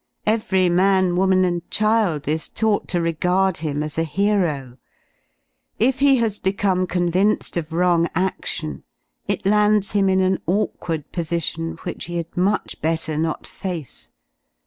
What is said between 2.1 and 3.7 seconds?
is taught to regard